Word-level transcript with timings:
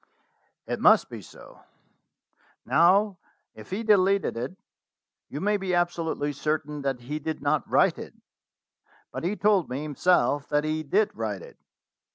"It 0.65 0.79
must 0.79 1.11
be 1.11 1.21
so. 1.21 1.59
Now, 2.65 3.19
if 3.53 3.69
he 3.69 3.83
deleted 3.83 4.35
it, 4.35 4.57
you 5.29 5.39
may 5.39 5.57
be 5.57 5.75
absolutely 5.75 6.33
certain 6.33 6.81
that 6.81 7.01
he 7.01 7.19
did 7.19 7.39
not 7.43 7.69
write 7.69 7.99
it." 7.99 8.15
"But 9.11 9.23
he 9.23 9.35
told 9.35 9.69
me 9.69 9.83
himself 9.83 10.49
that 10.49 10.63
he 10.63 10.81
did 10.81 11.15
write 11.15 11.43
it." 11.43 11.59